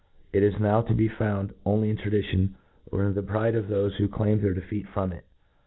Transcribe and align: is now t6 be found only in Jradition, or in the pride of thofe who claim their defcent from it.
is 0.33 0.59
now 0.59 0.81
t6 0.81 0.97
be 0.97 1.07
found 1.07 1.53
only 1.63 1.91
in 1.91 1.95
Jradition, 1.97 2.55
or 2.91 3.03
in 3.03 3.13
the 3.13 3.21
pride 3.21 3.53
of 3.53 3.65
thofe 3.65 3.97
who 3.99 4.07
claim 4.07 4.41
their 4.41 4.55
defcent 4.55 4.87
from 4.91 5.11
it. 5.11 5.25